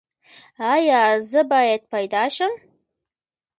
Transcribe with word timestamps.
ایا 0.73 1.01
زه 1.29 1.41
باید 1.51 1.81
پیدا 1.93 2.23
شم؟ 2.35 2.53